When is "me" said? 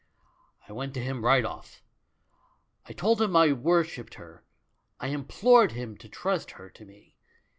6.85-7.17